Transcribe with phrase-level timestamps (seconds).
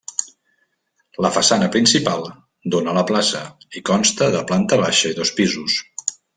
[1.25, 2.25] La façana principal
[2.77, 3.43] dóna a la plaça,
[3.81, 5.81] i consta de planta baixa i dos pisos.